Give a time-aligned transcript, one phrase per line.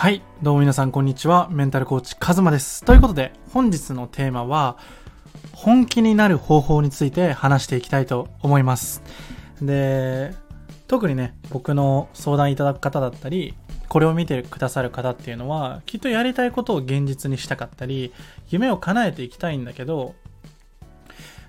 [0.00, 0.22] はい。
[0.40, 1.50] どうも皆さん、こんにちは。
[1.50, 2.82] メンタルコーチ、カズマです。
[2.86, 4.78] ということで、本日のテーマは、
[5.52, 9.02] 本気になる方法について話していきたいと思います。
[9.60, 10.34] で、
[10.88, 13.52] 特にね、僕の相談いただく方だったり、
[13.90, 18.14] これを見てくださる方っていうのは、きっとやりたいことを現実にしたかったり、
[18.48, 20.14] 夢を叶えていきたいんだけど、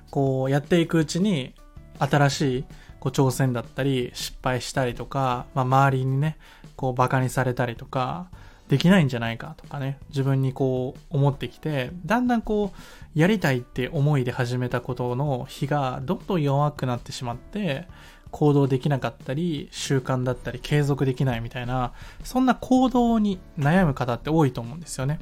[0.10, 1.54] こうやっていくうちに、
[2.00, 2.66] 新しい
[3.00, 6.38] こう挑戦だったり、失敗したりとか、まあ、周りにね、
[6.82, 8.26] こうバカにされたりとか、
[8.68, 17.88] できないんじゃないかとかね、自分にこう思ってきて、だんだんこう、やりたいって思いで始めたことの日がどんどん弱くなってしまって、
[18.32, 25.20] 行動できなかったり、習慣だったり、継続できないみたいな、そんな行動に悩む方って多いと思うんですよね。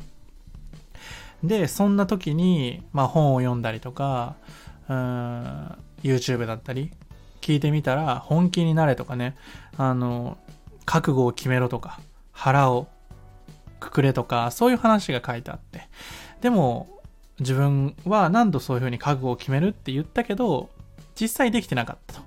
[1.44, 4.36] で、そんな時に、まあ本を読んだりとか、
[4.88, 6.92] うーん、YouTube だったり、
[7.42, 9.36] 聞いてみたら、本気になれとかね、
[9.76, 10.38] あの、
[10.90, 12.00] 覚悟を決めろとか、
[12.32, 12.88] 腹を
[13.80, 15.88] くくれとか、そういう話が書いてあって。
[16.42, 16.90] でも、
[17.40, 20.72] 自分は何度そういうふうに覚悟を決めるって言ったけど、
[21.14, 22.22] 実際できてなかったと。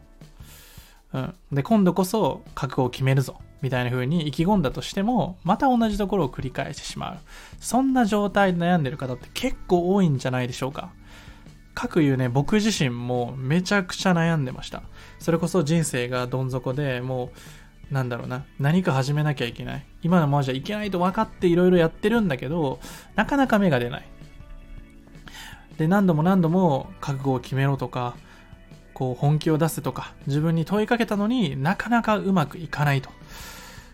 [1.15, 1.35] うん。
[1.51, 3.41] で、今度こそ覚悟を決めるぞ。
[3.63, 7.19] みたいな風に意気込んだとしても、また同じところを繰り返してしまう。
[7.59, 10.93] そんな状態で悩んでる方って結構多いんじゃないでしょうか。
[11.75, 14.85] かくいうね、僕自身もめちゃくちゃ悩んでました。
[15.19, 17.31] それこそ人生がどん底でもう、
[17.93, 19.87] なんだろうな、何か始めなきゃいけない。
[20.03, 22.81] 今のままじゃいけないと分かっていろいろやってるんだけど、
[23.17, 24.09] なかなか芽が出ない。
[25.77, 28.17] で、何度も何度も覚悟を決めろとか、
[28.95, 33.11] こう本気を出せとか、自分に問いかけたのになかなかうまくいかないと。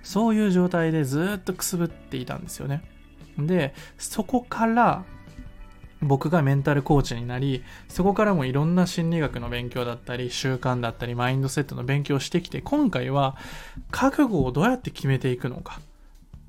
[0.05, 2.85] そういう状態でずっとくすぶっていたんですよね。
[3.37, 5.05] で、そこから
[6.01, 13.37] 僕がメンタルコーチになり、そこからもいろんな心理学の勉強だったり、習慣だったり、マインドセットの勉強をしてきて、今回は
[13.91, 15.81] 覚悟をどうやって決めていくのか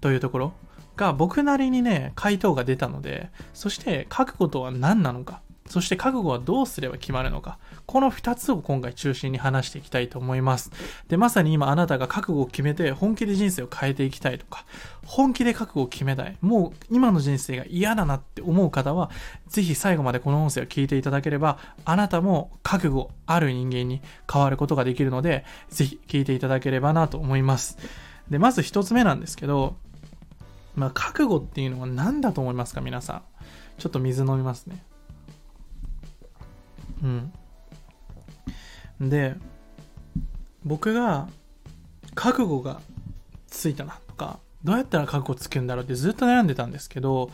[0.02, 0.53] というところ
[0.95, 10.72] が僕なりにね、回答が出たので、そして覚悟とは何なのか、そして覚悟はどうすれば決まるのか、この2つを今回中心に話していきたいと思います。
[11.08, 14.66] で、まさに今あなたが覚悟を決めて本気で人生を変えていきたいとか、
[15.06, 16.36] 本気で覚悟を決めたい。
[16.42, 19.12] もう今の人生が嫌だなって思う方は、
[19.48, 24.02] ぜひ最後までこの音声を聞いていただければ、あなたも覚悟ある人間に
[24.32, 27.78] 変わることができるので、ぜひ聞いていただければなと思います。
[28.30, 29.76] で、まず一つ目なんですけど、
[30.76, 33.22] まあ、覚悟っていうのは何だと思いますか皆さん。
[33.78, 34.84] ちょっと水飲みますね。
[37.04, 37.32] うん。
[39.10, 39.36] で、
[40.65, 41.27] 僕が
[42.15, 42.82] 覚悟が
[43.48, 47.32] ついたなとか、どうやったら覚悟つくんだろうってずっと悩んでたんですけど、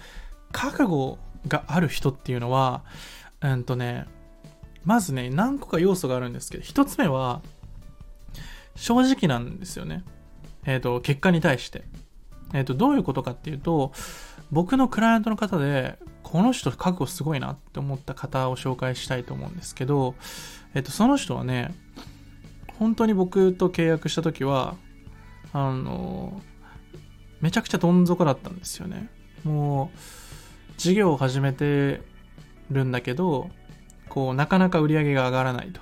[0.52, 1.18] 覚悟
[1.48, 2.84] がある人っていうのは、
[3.42, 4.06] うんとね、
[4.84, 7.42] まずね、何個か要素があるんですけど、一つ目は、
[8.76, 10.04] 正直なんですよね。
[10.66, 11.84] えっ、と、結果に対して。
[12.54, 13.94] えっ、と、どういうことかっていうと、
[14.52, 20.16] 僕のクライアントの方で、この人覚悟すごいなって思った方を紹介したいと思うんですけど、
[20.74, 21.74] えっ、と、その人はね、
[22.80, 24.76] 本当に僕と契約した時は、
[25.54, 26.42] あの、
[27.42, 29.10] めちゃくちゃどん底だったんですよね。
[29.44, 29.98] もう、
[30.78, 32.02] 事業を始めて
[32.72, 33.50] るんだけど、
[34.10, 35.82] こう、なかなか売り上げが上がらないと。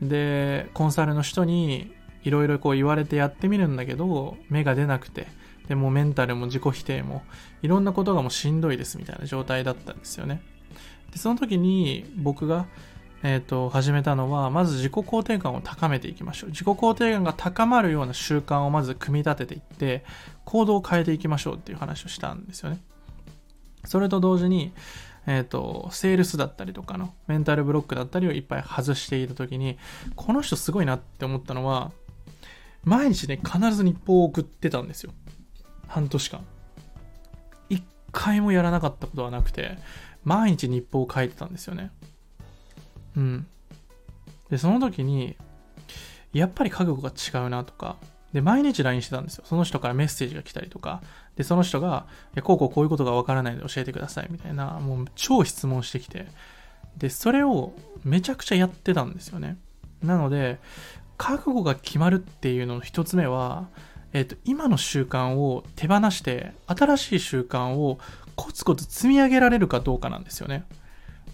[0.00, 5.26] で、コンサルの人にいろいろこう言われてやってみるんだけど、芽が出なくて、
[5.68, 7.22] でもメンタルも自己否定も、
[7.62, 10.42] いろんなことがもうしんどいですみたいな状態だったんですよね。
[11.12, 12.66] で、その時に僕が、
[13.22, 16.50] えっ、と、始めたのは、まず自己肯定感を高めていきましょう。
[16.50, 20.04] 自己肯定感が高まるような習慣をまず組み立てていって、
[20.44, 22.80] 行動を変えていきましょうっていう話をしたんですよね。
[23.84, 24.72] それと同時に、
[25.26, 29.78] えっ、と、セールスだったりとかのメンタルブロックだったりをいっぱい外していた時に、
[30.14, 31.90] この人すごいなって思ったのは、
[32.84, 35.12] 毎日ね、必ず日報を送ってたんですよ。
[35.88, 36.44] 半年間。
[37.68, 37.82] 一
[38.12, 39.78] 回もやらなかったことはなくて、
[40.24, 41.90] 毎日日報を書いてたんですよね。
[43.16, 43.46] うん。
[44.50, 45.36] で、その時に、
[46.32, 47.96] やっぱり覚悟が違うなとか、
[48.32, 49.44] で、毎日 LINE してたんですよ。
[49.46, 51.02] その人からメッセージが来たりとか、
[51.36, 56.26] で、その人が、いや、こうこうこういうことがわからないので教えてください、みたいな、もう超質問してきて、
[56.96, 57.72] で、それを
[58.04, 59.56] めちゃくちゃやってたんですよね。
[60.02, 60.58] なので、
[61.16, 63.68] 覚悟が決まるっていうのの一つ目は、
[64.12, 67.98] えっ、と、今の習慣を手放して、新しい習慣を
[68.36, 70.64] コツコツ積み上げられるかどうかなんですよね。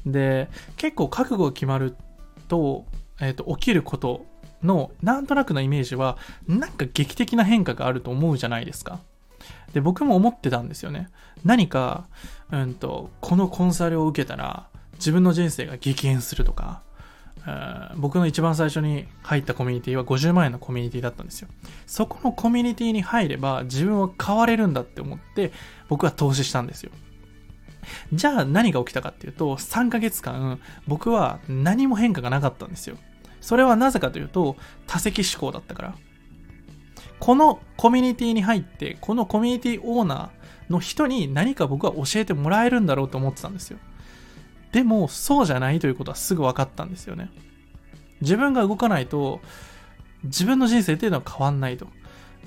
[0.07, 1.97] で、結構覚悟が決まる
[2.49, 2.87] と、
[3.21, 4.27] えっ、と、起きること
[4.63, 6.19] の、なんとなくのイメージは、
[6.49, 9.01] なんか劇的な変化があると思うじゃないですか。
[9.73, 11.09] で、僕も思ってたんですよね。
[11.45, 12.07] 何か、
[12.51, 16.83] うんと、このコンサルを受けたら、自分の人生が激変するとか、
[17.97, 21.49] 僕の一番最初に入ったコミュニティは50万円のコミュニティだったんですよ。
[21.87, 25.53] そこのコミュニティに入れば自分は変われるんだって思って
[25.89, 26.91] 僕は投資したんですよ。
[28.13, 32.97] じゃあ何が起きたかっていうと、3ヶ月間僕は何も変化がなかったんですよ。
[33.41, 34.57] それはなぜかというと、
[34.87, 35.95] 多席思考だったから。
[37.21, 43.79] このコミュニティに入って、このコミュニティオーナーの人に何か僕は教えてもらえるんだろうと思ってたんですよ。
[44.75, 47.31] でも、そうじゃないということはすぐ分かったんですよね。
[48.23, 49.41] 自分が動かないと、
[50.25, 51.87] 自分の人生っていうのは変わんないと。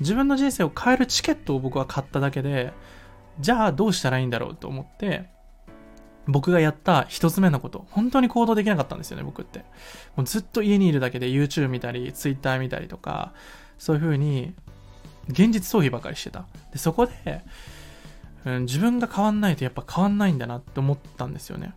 [0.02, 2.74] 自分の人生を変えるチケットを僕は買っただけで、
[3.40, 5.30] じゃあどうしたらいいんだろうと思って、
[6.28, 9.60] 僕がやった一つ目のこと、本当に行動できなかったんですよね、僕って。
[10.18, 13.32] もうずっと家にいるだけで YouTube 見たり、Twitter 見たりとか、
[13.78, 14.54] そういう風に、
[15.30, 16.46] 現実逃避ばかりしてた。
[16.74, 17.42] で、そこで、
[18.44, 21.74] うん、自分が変わんないとやっぱ変わんないんだなって思ったんですよね。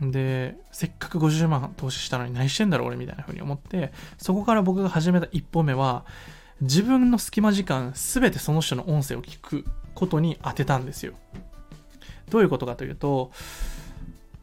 [0.00, 6.04] で、せっかく50万投資したのに何してんだろう俺みたいな風に思って、そこから僕が始めた一歩目は、
[6.60, 9.64] 自分の隙間時間すべてその人の音声を聞く
[9.94, 11.14] ことに当てたんですよ。
[12.30, 13.32] どういうことかというと、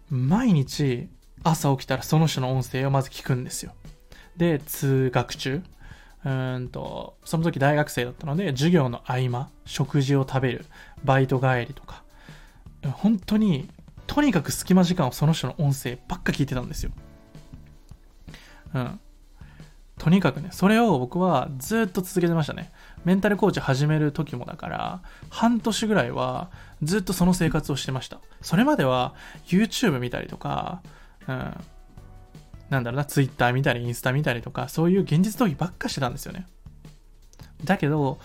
[0.09, 1.09] 毎日
[1.44, 3.74] 朝起きたらその人の音声をまず聞くんですよ。
[4.36, 5.63] で、通学中、
[6.25, 10.65] うんと、その時大学生だったので、授業の合間、食事を食べる、
[11.03, 12.03] バイト帰りとか、
[12.83, 13.69] 本当に
[14.07, 16.92] とにかく隙間時間をその人の音声ばっか聞いてたんですよ。
[18.74, 19.00] うん。
[20.00, 22.71] とにかくね、それを僕はずっと続けてましたね。
[23.04, 26.50] メンタルコーチ始める時もだから、半年ぐらいは
[26.83, 28.19] ずっとその生活をしてました。
[28.42, 29.15] それまでは
[29.48, 30.81] YouTube 見たりとか、
[31.27, 31.53] うん、
[32.69, 36.45] なんだろうな、Twitter 見たり、インスタ見たりとか、そういう現実逃避ばっかしてたんですよね。
[37.63, 38.19] だけど、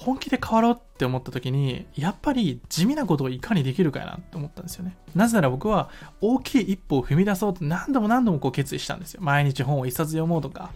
[0.00, 4.96] 本気で変わろうって思った時に、やっぱり地味なことをいかにできるかやなって思ったんですよね。
[5.14, 5.90] なぜなら僕は
[6.22, 9.20] 大きい一歩を踏み出そうと何度も何度もこう決意したんですよ。
[9.22, 10.70] 毎日本を一冊読もうとか、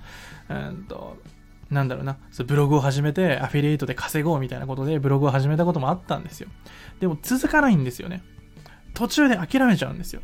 [0.50, 1.16] うんと、
[1.70, 6.50] なんだろうな、そブログを始めてアフィリエイトで稼ごうみたいなことでブログを始めたこともあったんですよ。
[7.00, 8.22] でも続かないんですよね。
[8.92, 10.20] 途中で諦めちゃうんですよ。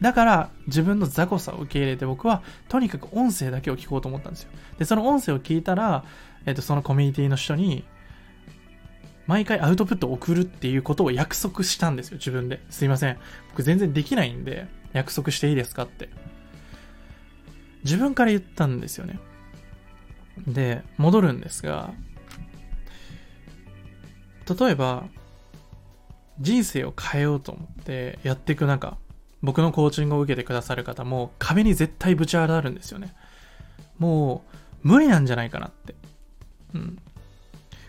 [0.00, 4.50] だから自分の雑魚さを受け入れて僕はとにかく音声だけを聞こうと思ったんですよ。
[4.78, 6.04] で、その音声を聞いたら、
[6.46, 7.84] えっ、と、そのコミュニティの人に
[9.26, 12.60] 毎回アウトプットを送るっていうことを約束したんですよ、自分で。
[12.70, 13.18] すいません。
[13.50, 16.08] 僕全然できないんで、約束していいですかって。
[17.84, 19.18] 自分から言ったんですよね。
[20.46, 21.92] で、戻るんですが、
[24.58, 25.04] 例えば、
[26.40, 28.96] 人生を変えようと思ってやっていく中、
[29.42, 33.14] 僕のコーチングを受けてくださる方も壁に絶対ぶち当たるんですよね。
[33.98, 35.94] もう無理なんじゃないかなって。
[36.74, 36.98] うん。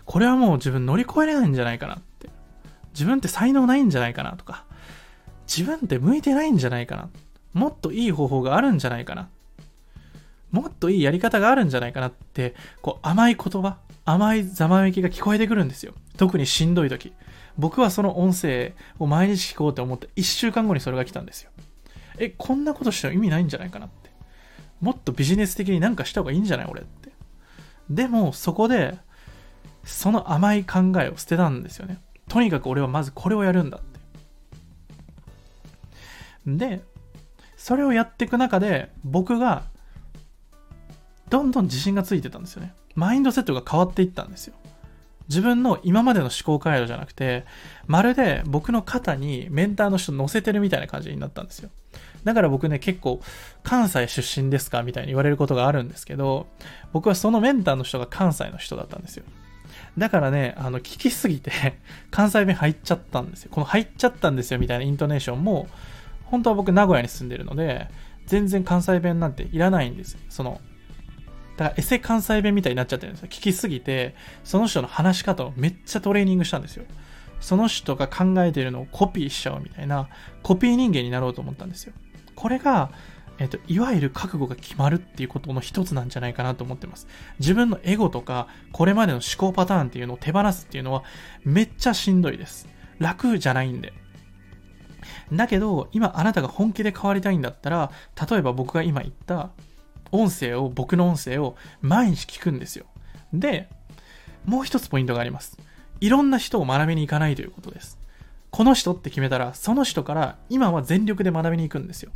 [0.08, 2.30] これはもう自分乗り越えれないんじゃないかなって。
[2.94, 4.66] 自分って才能ないんじゃないかなとか、
[5.46, 7.10] 自分って向いてないんじゃないかな。
[7.54, 9.30] もっといい方法があるんじゃないかな。
[10.50, 15.94] もっといいやり方があるんじゃないかなって、こう甘い言葉、甘いざまめきが聞こえてくるんですよ。
[16.16, 17.14] 特にしんどい時。
[17.58, 21.52] 僕はその音声を毎日聞こうと思って1週間後にそれが来たんですよ。
[22.18, 24.10] え、こんなことしても意味ないんじゃないかなって。
[24.80, 27.12] もっとビジネス的になんかした方がいいんじゃない俺って。
[27.90, 28.98] でも、そこで、
[29.88, 32.00] その甘い考えを捨てたんですよね。
[32.28, 34.00] とにかく俺はまずこれをやるんだって。
[36.46, 36.82] で、
[37.56, 39.64] それをやっていく中で、僕が、
[41.30, 42.74] どんどん自信がついてたんですよね。
[42.96, 44.56] マインドセットが変わっていったんですよ。
[45.28, 47.46] 自分の今までの思考回路じゃなくて、
[47.86, 51.70] まるで僕の肩にメンターの人乗せてるみたいな感じになったんですよ。
[52.24, 53.22] だから僕ね、結構、
[53.64, 56.48] 関西出身ですかみたいに言われることがあるんですけど、
[56.94, 59.26] 僕はそのメンターの人が関西の人だったんですよ。
[59.98, 61.52] だからね、あの、聞きすぎて
[62.12, 63.52] 関西弁入っちゃったんですよ。
[63.52, 65.68] この入っちゃったんですよみたいなイントネーションも、
[66.26, 67.88] 本当は僕名古屋に住んでるので、
[68.28, 70.20] 全然関西弁なんていらないんですよ。
[70.30, 70.62] その、
[71.56, 73.30] だからエセ関西弁みたいになっちゃってるんですよ。
[73.30, 74.14] 聞きすぎて、
[74.44, 76.86] その人の話し方をめっちゃトレーニングしたんですよ。
[77.40, 80.10] その人が考えてるのをコピーしちゃうみたいな、
[80.44, 81.94] コピー人間になろうと思ったんですよ。
[82.36, 82.92] これが、
[83.40, 87.08] えっと、いわゆる覚悟が決まるっていうことの一つなんじゃないかなと思ってます。
[87.40, 91.04] 自分のエゴとか、これまでの思考パターンっていうのを手放すっていうのは、
[91.44, 92.68] めっちゃしんどいです。
[93.00, 93.94] 楽じゃないんで。
[95.32, 97.92] だけど、今あなたが本気で変わりたいんだったら、
[98.30, 99.52] 例えば僕が今言った
[100.12, 102.86] 音声を、僕の音声を毎日聞くんですよ。
[103.34, 103.70] で、
[104.46, 105.58] もう一つポイントがあります。
[106.00, 108.00] いろんな人を学びに行かないということです。
[108.50, 112.12] この人って決めたら、その人から今は全力で学びに行くんですよ。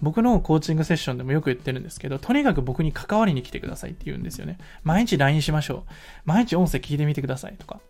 [0.00, 4.58] 僕のコーチングセッションでもよく言ってるんですけど、とにかく僕に関わりに来てくださいって言うんですよね。
[4.84, 5.92] 毎日 LINE しましょう。
[6.24, 7.80] 毎日音声聞いてみてくださいとか、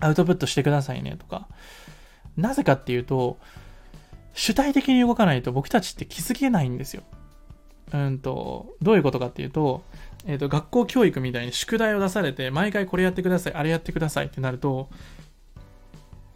[0.00, 1.48] アウトプットしてくださいねとか。
[2.36, 3.38] なぜかっていうと、
[4.34, 7.02] 主体的に動かないと僕たちって気づけないんですよ。
[7.92, 9.82] うんと、どういうことかっていうと、
[10.26, 14.90] えっ、と、学校教育みたいに宿題を出されて、毎回これやってください、あれやってくださいってなると、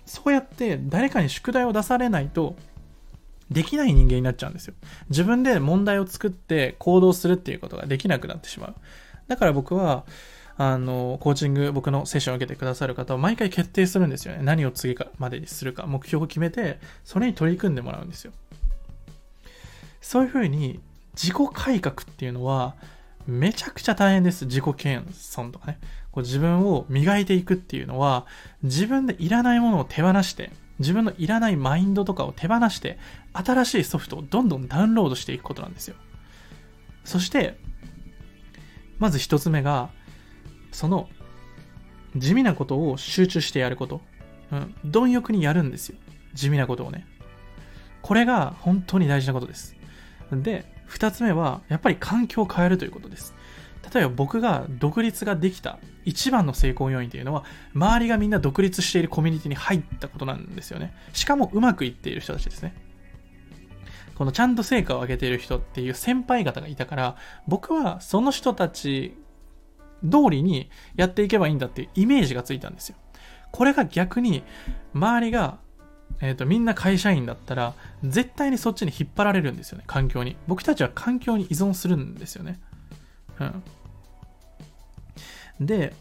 [0.06, 2.56] そうやって誰かに宿題を出されないと、
[3.50, 4.75] できない人間になっちゃうんですよ。
[5.09, 8.75] 自分で問題を作って行動するっていうことができなくなってしまう。
[9.28, 10.04] だから僕は、
[10.57, 14.42] あの、コーチング、僕のセッションを受けてくださる方は毎回決定するんですよね。
[14.42, 18.33] 何を次かまでにするか、目標を決めて、それに取り組んでもらうんですよ。
[20.00, 20.80] そういうふうに、
[21.14, 22.76] 自己改革っていうのは、
[23.26, 24.47] めちゃくちゃ大変です。
[24.47, 25.78] 自己謙遜とかね。
[26.12, 28.26] こう自分を磨いていくっていうのは、
[28.62, 30.50] 自分でいらないものを手放して、
[30.81, 32.99] 自分のいらないマインドとかを手放して、
[33.33, 35.95] 新しいソフトをどんどんダウンロードしていくことなんですよ。
[37.05, 37.59] そして、
[38.99, 39.91] まず一つ目が、
[40.73, 41.09] その、
[42.17, 44.01] 地味なことを集中してやること。
[44.51, 44.75] うん。
[44.85, 45.99] 貪欲にやるんですよ。
[46.35, 47.07] 地味なことをね。
[48.03, 49.77] これが本当に大事なことです。
[50.33, 53.35] で、二つ目は、やっぱり環境を変えるということです。
[53.92, 57.44] 例えば僕が独立ができた一番の成功要因というのは、
[57.75, 60.94] 周りがみんな独立しているコミュニティに入ったことなんですよね。
[61.12, 62.75] しかもうまくいっている人たちですね。
[64.14, 67.16] このちゃんと成果を上げている人っていう先輩方がいたから、
[67.49, 69.16] 僕はその人たち
[70.02, 72.97] 通りにやっていけばいいんだっていうイメージがついたんですよ。
[73.50, 74.42] これが逆に、
[74.94, 75.59] 周りが、
[76.20, 80.37] え、ー、と、みんな会社員だったら、絶対にそっちに引っ張られるんですよね、環境に。
[80.47, 82.61] 僕たちは環境に依存するんですよね。
[85.61, 85.94] で、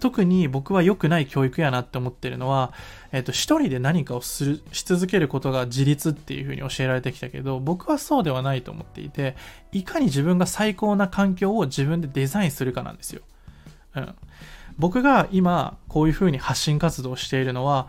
[0.00, 2.72] 特に僕は良くない教育やなって思ってるのは、
[3.12, 9.36] えっ、と、一人で何かをする、し続けることが自立っていう風に教えられてきたけど、僕はそうではないと思っていて、
[9.72, 13.20] いかに自分が最高な環境を自分でデザインするかなんですよ。
[13.94, 14.14] うん。
[14.78, 17.86] 僕が今、こういう風に発信活動をしているのは、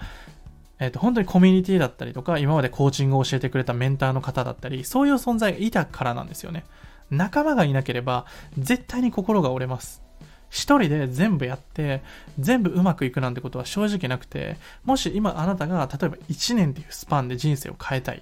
[0.80, 6.66] えっ、と、本当にコミュニティだったりとか、今までコーチングを教えてくれたメンターの方だったり、そういう存在がいたからなんですよね。
[7.12, 8.26] 仲間がいなければ、
[8.58, 10.02] 絶対に心が折れます。
[10.50, 12.02] 一人で全部やって、
[12.40, 18.22] 全部うまくいくなんてことは正直なくて、もし今あなたが例えば1年っていうスパンで人生を変えたい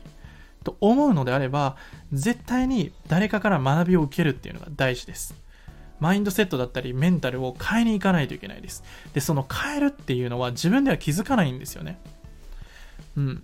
[0.63, 1.75] と思うのであれば、
[2.11, 5.33] 絶対に誰かから学びを受けるっていうのが大事です。
[5.99, 8.83] マインドセットだったりメンタルを変えに行かないといけないです。
[9.13, 11.99] で、その変えるっていうのは自分では気づかないんですよね。
[13.17, 13.43] うん。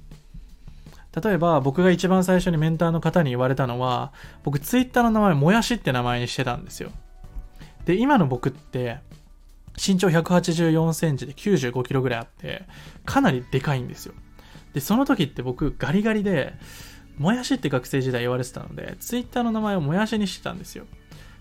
[1.21, 4.11] 例えば僕が一番最初にメンターの方に言われたのは、
[4.43, 6.91] 僕ツイッターの名前もやしって名前にしてたんですよ。
[7.85, 8.99] で、今の僕って
[9.77, 12.63] 身長184センチで95キロぐらいあって、
[13.05, 14.13] かなりでかいんですよ。
[14.73, 16.53] で、その時って僕ガリガリで、
[17.17, 20.85] もやしって学生時代言われてたので、ツイッターの名前をもやしにしてたんですよ。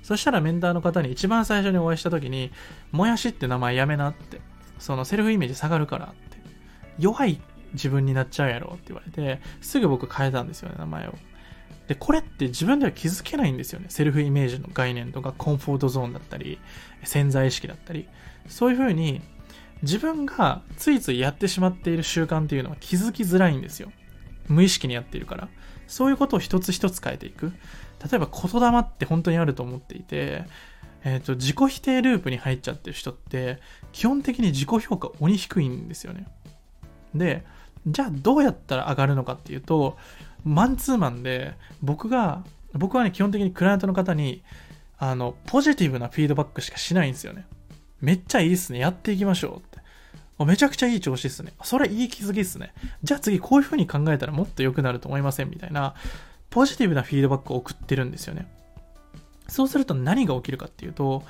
[0.03, 2.53] そしたらメンターの方に一番最初にお会いした時に、
[2.93, 4.41] もやしって名前やめなって、
[4.79, 6.39] そのセルフイメージ下がるからって、
[6.99, 7.41] 弱い
[7.75, 11.15] 自分になっちゃうやろって言われて、すぐ僕変えたんですよね、名前を。
[11.89, 13.87] で、これって自分では気づけないんですよね。
[13.91, 16.59] セルフイメージの概念とか、コンフォートゾーンだったり、
[17.05, 18.09] 潜在意識だったり。
[18.49, 19.21] そういうふうに、
[19.83, 23.93] 自分がついついやってしまっている習慣っていうのは気づきづらいんですよ。
[24.49, 25.49] 無意識にやっているから。
[25.87, 27.53] そういうことを一つ一つ変えていく。
[28.11, 30.45] 例えば言霊って本当にあると思っていて、
[31.05, 33.61] えっ、ー、と、自己否定ループに入っちゃってる人って、
[33.93, 36.27] 基本的に自己評価鬼低いんですよね。
[37.15, 37.45] で、
[37.87, 39.97] じゃあどうやったら上がるのかっていうと、
[40.45, 44.43] マンツーマンで、僕が、僕はね、基本的にクライアントの方に、
[44.99, 47.47] あの、ポジティブなフィードバックしかしないんですよね。
[48.01, 48.79] めっちゃいいっすね。
[48.79, 50.45] やっていきましょうって。
[50.45, 51.53] めちゃくちゃいい調子っすね。
[51.63, 52.75] それいい気づきっすね。
[53.03, 55.51] じゃあ次こういう風に考えたらもっと良くなると思いません？
[55.51, 55.95] みたいな、
[56.51, 58.49] ポジティブなフィードバックを送ってるんですよね。
[59.47, 61.23] そうすると何が起きるかっていうと、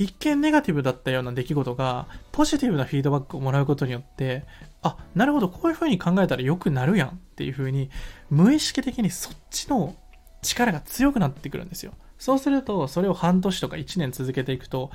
[0.00, 4.44] 一見ネガティブだったような出来事が、ポジティブなフィードバックをもらうことによって、
[4.80, 7.90] あ、なるほど、こういう風に考えたら良くなるやんっていう風に、
[8.30, 9.94] 無意識的にそっちの
[10.40, 11.92] 力が強くなってくるんですよ。
[12.18, 14.90] そうすると、それを半年とか1年続けていくと、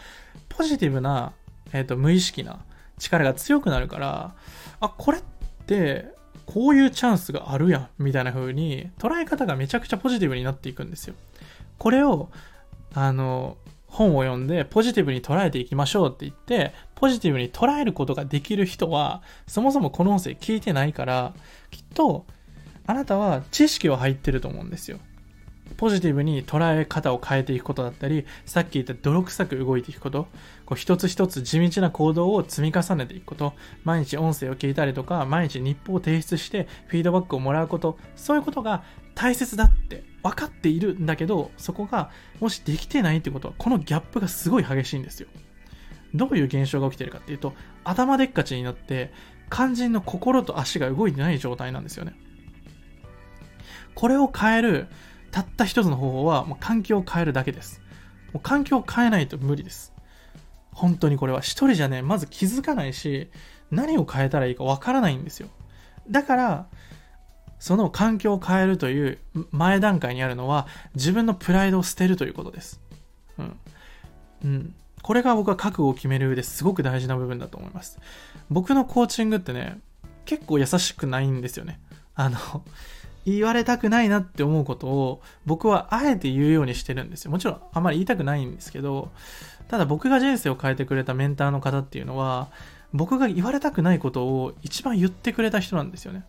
[0.49, 1.33] ポジティブな、
[1.71, 2.65] えっ、ー、と、無意識な
[2.97, 4.33] 力が強くなるから、
[4.79, 5.21] あ、これっ
[5.67, 6.15] て、
[6.47, 11.13] こういうチャンスがあるやん、みたいな風に、捉え方がめちゃくちゃポジティブになっていくんですよ。
[11.77, 12.31] これを、
[12.95, 13.57] あの、
[13.95, 21.33] 本を読んでポジティブに捉えていきましょうって言って、ポジティブに捉えることができる人は、そもそもこの音声聞いてないから、
[21.71, 22.25] きっと、
[22.85, 24.99] あなたは知識は入ってると思うんですよ。
[25.77, 30.27] ポジティブに捉え方を変えていくことだったり、さっき言った泥臭く動いていくこと、
[30.65, 38.83] こう一つ一つ地道な行動を積み重ねていくこと、毎日音声を聞いたりとか、毎日日報を提出してフィードバックをもらうこと、そういうことが
[39.15, 45.27] 大切だって分かっているんだけど、そこがもしできてないってことは、このギャップがすごい激しいんですよ。
[46.15, 47.53] どういう現象が起きてるかっていうと、
[47.83, 49.13] 頭でっかちになって、
[49.51, 52.15] 肝心の心と足が動いてない状態なんですよね。
[53.93, 54.87] これを変える
[55.29, 57.83] たった一つの方法は、もう環境を変えるだけです。
[58.33, 59.93] もう環境を変えないと無理です。
[60.71, 63.29] 本当にこれは一人じゃね、まず気づかないし、
[63.69, 65.49] 何を変えたらいいかわからないんですよ。
[66.09, 66.67] だから、
[67.59, 69.17] その環境を変えるという
[69.51, 72.81] 前段階にあるのは、自分のプライドを捨てるということです。
[73.37, 73.59] うん。
[74.43, 74.75] うん。
[75.01, 77.99] これが僕は覚悟を決める上ですごく大事な部分だと思います。
[78.49, 79.79] 僕のコーチングってね、
[80.25, 81.79] 結構優しくないんですよね。
[82.15, 82.37] あの、
[83.25, 87.31] 言われたくないなって思うことを僕はあえて言うようにしてるんですよ。
[87.31, 89.11] もちろんあまり言いたくないんですけど、
[89.67, 92.49] ただ僕が人生を変えてくれたメンターの方っていうのは、
[92.93, 96.23] 僕が言われたくないことを一番言ってくれた人なんですよね。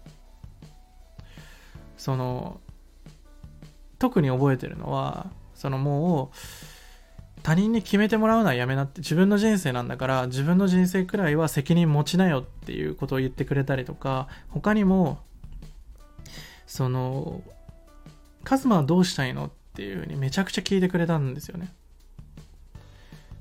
[1.97, 2.61] その、
[3.99, 6.37] 特に覚えてるのは、そのもう、
[7.43, 15.19] 他人に決めてもらうのはやめなって自分の人生なんだから自分の人生くらいは責任持ちなよっていうことを言ってくれたりとか他にも
[16.67, 17.41] その
[18.43, 21.73] カズマはどうしたいのっていうふうにめちゃくちゃ聞いてくれたんですよね。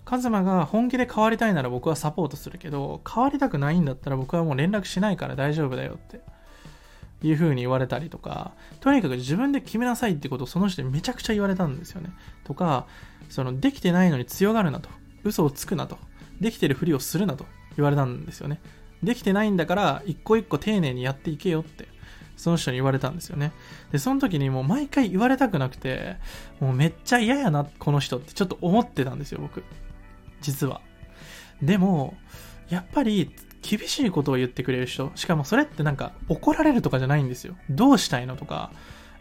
[0.04, 6.22] カズマが本気で変わりたいなら僕はサポートするけど変わりたくないんだったら僕はもう連絡しないから大丈夫だよって。
[7.28, 12.12] いう風に言われたりとか、とにかく自分で決めなさいってことをその人にめちゃくちゃ言われたんですよね。
[12.44, 12.88] とか、
[13.30, 14.90] その、できてないのに強がるなと。
[15.24, 15.98] 嘘をつくなと。
[16.40, 17.46] できてるふりをするなと
[17.78, 18.60] 言われたんですよね。
[19.02, 21.88] できてないんだから、一個一個丁寧にやっていけよって、
[22.38, 23.52] その人に言われたんですよね。
[23.92, 26.18] で、その時にもう毎回言われたくなくて、
[26.60, 29.64] もうめっちゃ嫌やな、この人ってちょっと思ってたんですよ、僕。
[30.42, 30.82] 実は。
[31.62, 32.16] でも、
[32.70, 33.32] やっぱり
[33.66, 37.56] 厳しいことを言ってくれる人、しかもそれってなんか怒られるとかじゃないんですよ。
[37.70, 38.72] どうしたいのとか、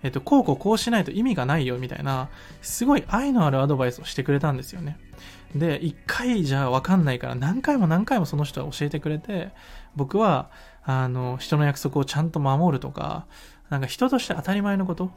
[0.03, 2.29] えっと、こうこうこうしないと意味がないよみたいな、
[2.61, 4.99] すごい愛のあるアドバイスをしてくれたんですよね。
[5.55, 9.51] で、一回じゃわかんないから何回も何回もその人は教えてくれて、
[9.97, 10.51] 僕は、
[10.85, 13.27] あの、人の約束をちゃんと守るとか、
[13.71, 15.11] なんか人として当たり前のこと、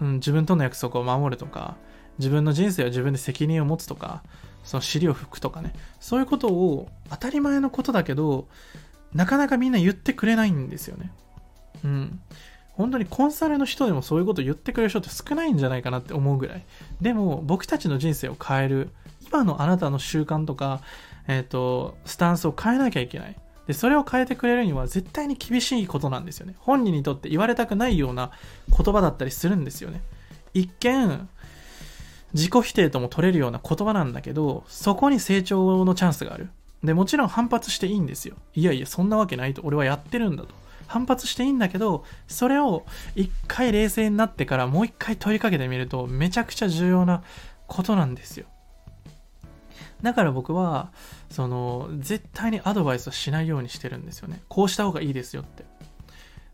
[0.00, 1.76] うん、自分との約束を守るとか、
[2.18, 4.22] 自分の人生は自分で責任を持つとか、
[4.66, 8.48] その尻を拭くとかね、そういうことを当たり前のことだけど、
[9.14, 11.12] なかなかみんな言ってくれないんですよね。
[11.84, 12.20] うん。
[12.72, 16.64] 本当にコンサルの人でもそういうこと言ってくれる人って少ないんじゃないかなって思うぐらい。
[17.00, 18.90] でも、僕たちの人生を変える、
[19.26, 20.82] 今のあなたの習慣とか、
[21.28, 23.36] えっ、ー、と、スタンスを変えなきゃいけない。
[23.68, 26.54] で、それを変えてくれるには絶対に厳しいことなんですよね。
[26.58, 28.32] 本人にとって言われたくないような
[28.68, 30.02] 言葉だったりするんですよね。
[30.54, 31.28] 一見、
[32.36, 36.50] 自己否定とも取れるような言葉なんだけど、そこに成長のチャンスがある。
[36.84, 38.36] で、もちろん反発していいんですよ。
[38.54, 39.62] いやいや、そんなわけないと。
[39.64, 40.54] 俺はやってるんだと。
[40.86, 47.22] 反発していいんだけど、それを一回冷静になってからもう一回問いかけてみると、めちゃくちゃ重要な
[47.66, 48.46] ことなんですよ。
[50.02, 50.92] だから僕は、
[51.30, 54.42] その、絶対にアドバイスをしないようにしてるんですよね。
[54.48, 55.64] こうした方がいいですよって。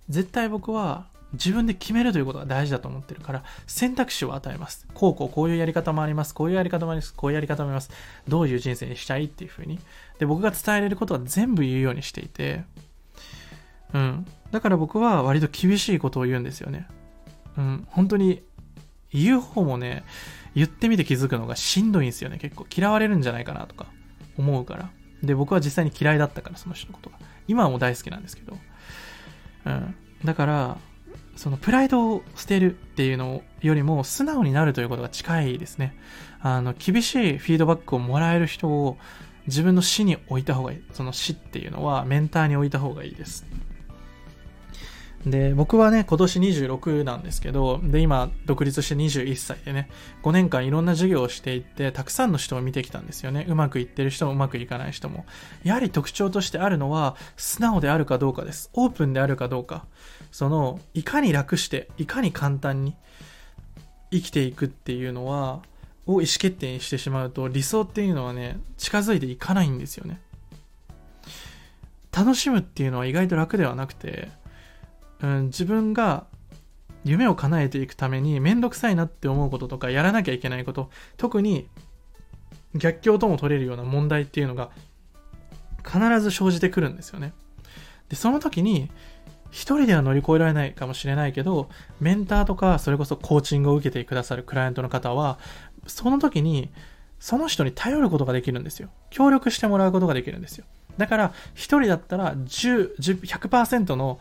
[0.09, 4.87] 絶対僕は、自分で決めるということが大事だと思ってるから、選択肢を与えます。
[4.95, 6.35] こうこうこういうやり方もあります。
[6.35, 7.15] こういうやり方もあります。
[7.15, 7.91] こういうやり方もあります。
[8.29, 9.79] どういう人生にしたいっていうふうに。
[10.19, 12.65] で、僕が伝えれることは全部言うようにしていて、
[13.95, 14.27] うん。
[14.51, 16.87] だから僕は割と厳しいことを言うんですよね。
[17.57, 17.87] うん。
[17.91, 18.43] 本当に、
[19.13, 20.05] 言う方もね、
[20.55, 22.39] 言ってみて気づくのがしんどいんですよね。
[22.39, 23.87] 結構嫌われるんじゃないかなとか
[24.39, 24.91] 思うから。
[25.23, 27.19] で、僕は実際に嫌いだったから、その人のことが。
[27.47, 28.57] 今はもう大好きなんですけど。
[29.67, 29.95] うん。
[30.25, 30.79] だから、
[31.37, 35.97] そのプライドを捨てるっていうのよりも素直になるということが近いですね。
[36.41, 38.99] あの、厳しいフィードバックをもらえる人を
[39.47, 40.83] 自分の死に置いた方がいい。
[40.93, 43.47] その死っていうのはメンターに置いた方がいいです。
[45.27, 49.89] で、僕はね、今年26なんですけど、で、今、独立して21歳でね、
[50.25, 53.47] 5年間いろんな授業をしていって、たくさんの人を見てきたんですよね。
[53.49, 55.25] うまくいってる人もうまくいかない人も。
[55.63, 58.71] やはり特徴としてあるのは、素直であるかどうかです。
[58.73, 59.87] オープンであるかどうか。
[60.33, 62.97] その、いかに楽して、いかに簡単に
[64.11, 65.63] 生きていくっていうのは、
[66.05, 70.21] を意思決定にしてしまうと、理想っていうのはね、近づいていかないんですよね。
[72.11, 74.29] 楽しむっていうのは意外と楽ではなくて、
[75.27, 76.27] ん、自分が
[77.05, 81.69] 夢を叶えていくためにめんどくさいなって思うこととかやらなきゃいけないこと特に
[82.75, 84.71] 逆境とも取れるような問題っていうのが
[85.85, 87.33] 必ず生じてくるんですよね。
[88.09, 88.91] でその時に
[89.51, 91.69] 一人では乗り越えられないかもしれないけど
[92.01, 95.39] メンターとかそれこそコーチングを受けてくださるクライアントの方は
[95.87, 96.71] その時に
[97.19, 98.89] その人に頼ることができるんですよ。
[99.11, 100.65] 協力してもらうことができるんですよ。
[100.99, 104.19] だから一人だったら10 100%の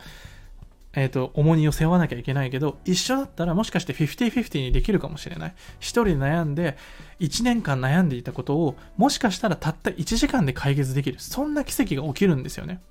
[0.93, 5.53] えっ、ー、と、重荷を背負わなきゃいけないけど、一緒だったらもしかして50-50にできるかもしれない。
[5.79, 6.77] 一人悩んで、
[7.19, 11.19] 1年間悩んでいたことを、もしかしたらたった1時間で解決できる。
[11.19, 12.81] そんな奇跡が起きるんですよね。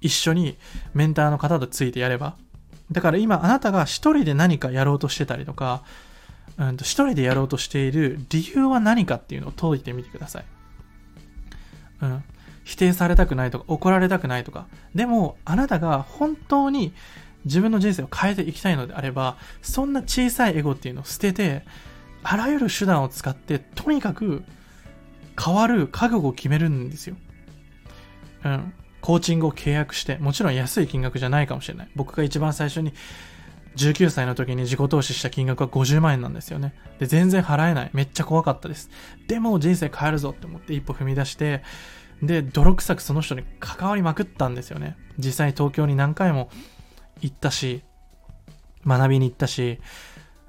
[0.00, 0.58] 一緒に
[0.94, 2.36] メンターの方とついてやれば。
[2.92, 5.82] だから今あなたが一人で何かやろうとしてたりとか、
[6.56, 10.44] うんと一人でやろうとしている理由は何かっていうのを解いてみてください。
[12.02, 12.24] うん。
[12.68, 14.66] 否定されたくないとか、怒られたくないとか。
[14.94, 16.92] でも、あなたが本当に
[17.46, 21.64] 自分の人生を変えていきたいのであれば、そんな小さいエゴっていうのを捨てて、
[22.22, 24.44] あらゆる手段を使って、とにかく
[25.42, 27.16] 変わる覚悟を決めるんですよ。
[28.44, 28.74] うん。
[29.00, 31.88] コーチングを契約して、もちろん安い金額じゃないかもしれない。
[31.96, 32.92] 僕が一番最初に
[33.76, 36.74] 19歳の時に自己投資した金額は50万円なんですよね。
[36.98, 37.90] で、全然払えない。
[37.94, 38.90] めっちゃ怖かったです。
[39.26, 41.62] でも人生変えるぞって思って一歩踏み出して、
[42.22, 44.96] で、泥臭くその人に関わりまくったんですよね。
[45.18, 46.50] 実際東京に何回も
[47.20, 47.82] 行ったし、
[48.86, 49.80] 学びに行ったし、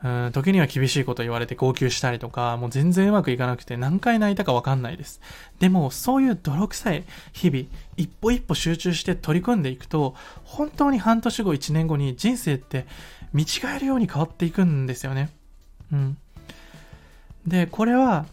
[0.04, 5.20] うん時には厳しいこと言われて号泣したりとか、もう全然うまくいかなくて何回泣いたかわかんないです。
[5.60, 7.04] でも、そういう泥臭い
[7.34, 7.66] 日々、
[7.98, 12.86] 一歩一歩集中して取り組んでいくと、本当に半年後、一年後に人生って
[13.34, 15.30] 見違えるように変わっていくんですよね。
[15.92, 16.18] うん。
[17.46, 18.26] で、これは、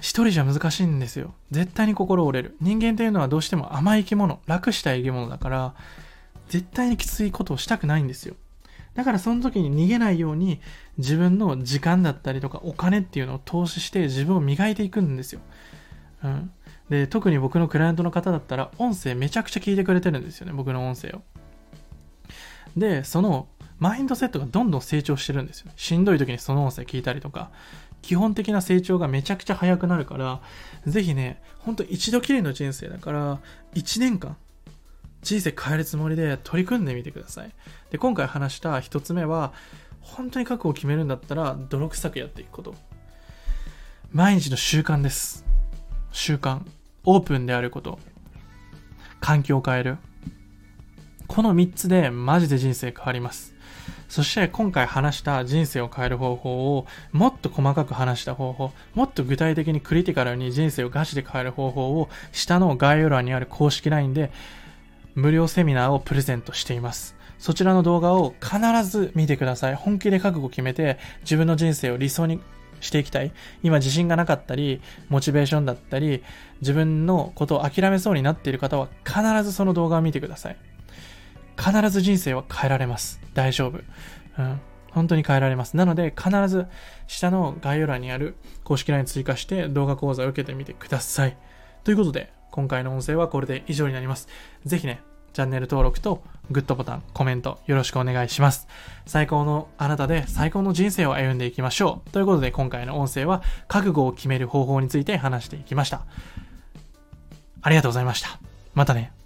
[0.00, 1.34] 一人じゃ難しいんですよ。
[1.50, 2.56] 絶対に心折れる。
[2.60, 5.74] 人間というのはどうしても甘い生き物、楽したい生き物だから、
[6.48, 8.34] 絶対にきついことをしたくないんですよ。
[8.94, 10.60] だからその時に逃げないように
[10.96, 15.40] 自分の時間だったりとかお金っていうのを投資して自分を磨いていくんですよ。
[16.24, 16.50] うん。
[16.88, 21.22] で、特に僕のクライアントの方だったら音声めちゃくちゃ聞いてくれてるんですよね、僕の音声を。
[22.76, 23.46] で、その
[23.78, 25.70] マインドセットがどんどん成長してるんですよ。
[25.76, 27.50] しんどい時にその音声聞いたりとか、
[28.02, 30.40] 基本的な成長がめちゃくちゃ早くなるから、
[30.86, 33.38] ぜひね、ほんと一度きりの人生だから、
[33.74, 34.36] 1年間、
[35.22, 37.50] 人生変えるつもりで取り組んでみてください。
[37.90, 39.52] で、今回話した一つ目は、
[40.00, 42.74] 本当に覚悟を決めるんだったら、泥臭くやっていくこと。
[44.10, 45.44] 毎日の習慣です。
[46.12, 46.60] 習慣。
[47.04, 47.98] オープンであること。
[49.20, 49.98] 環境を変える。
[51.26, 53.54] この3つでマジで人生変わります。
[54.08, 64.30] そして今回話した人生を変える方法をもっと細かく話した方法、もっと具体的にクリティカルに人生をガチで変える方法を下の概要欄にある公式 LINE で
[65.14, 67.16] 無料セミナーをプレゼントしています。
[67.38, 69.74] そちらの動画を必ず見てください。
[69.74, 72.40] 本気で覚悟決めて自分の人生を理想に
[72.80, 73.32] していきたい。
[73.62, 76.22] 今自信がなかったり、モチベーションだったり、
[76.60, 80.56] 自分のことを諦めそうになっている方は必ずその動画を見てください。
[81.58, 83.20] 必ず人生は変えられます。
[83.34, 83.80] 大丈夫。
[84.38, 84.60] うん。
[84.92, 85.76] 本当に変えられます。
[85.76, 86.66] なので、必ず
[87.06, 91.36] 下の概要欄にある公式 LINE 追加して動画講座を受けてみてください。
[91.84, 94.28] ということで、今回の音声はこれで以上になります。
[94.64, 95.00] ぜひね、
[95.32, 98.66] チャンネル登録とグッドボタン、コメントよろしくお願いします。
[99.06, 102.10] 最高のあなたで最高の人生を歩んでいきましょう。
[102.10, 106.06] ということで今回の音声は覚悟を決める方法について話していきました。
[107.62, 108.40] ありがとうございました。
[108.74, 109.17] またね。